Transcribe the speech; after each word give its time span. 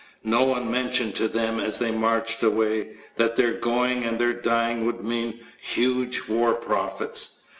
No 0.23 0.45
one 0.45 0.71
mentioned 0.71 1.13
to 1.17 1.27
them, 1.27 1.59
as 1.59 1.77
they 1.77 1.91
marched 1.91 2.41
away, 2.41 2.95
that 3.17 3.35
their 3.35 3.53
going 3.59 4.03
and 4.03 4.17
their 4.17 4.33
dying 4.33 4.83
would 4.87 5.03
mean 5.03 5.41
huge 5.61 6.23
war 6.27 6.55
profits. 6.55 7.43